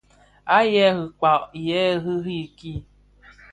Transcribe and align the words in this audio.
Aa 0.55 0.65
yêê 0.73 0.87
rikpaa, 0.99 1.41
yêê 1.65 1.87
rì 2.23 2.37
kì. 2.57 2.73